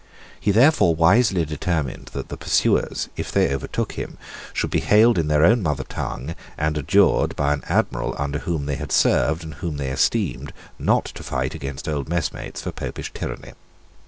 He 0.39 0.49
therefore 0.49 0.95
wisely 0.95 1.45
determined 1.45 2.09
that 2.13 2.29
the 2.29 2.35
pursuers, 2.35 3.09
if 3.17 3.31
they 3.31 3.53
overtook 3.53 3.91
him, 3.91 4.17
should 4.51 4.71
be 4.71 4.79
hailed 4.79 5.19
in 5.19 5.27
their 5.27 5.45
own 5.45 5.61
mother 5.61 5.83
tongue, 5.83 6.33
and 6.57 6.75
adjured, 6.75 7.35
by 7.35 7.53
an 7.53 7.63
admiral 7.69 8.15
under 8.17 8.39
whom 8.39 8.65
they 8.65 8.77
had 8.77 8.91
served, 8.91 9.43
and 9.43 9.53
whom 9.61 9.77
they 9.77 9.91
esteemed, 9.91 10.53
not 10.79 11.05
to 11.05 11.21
fight 11.21 11.53
against 11.53 11.87
old 11.87 12.09
mess 12.09 12.33
mates 12.33 12.63
for 12.63 12.71
Popish 12.71 13.13
tyranny. 13.13 13.53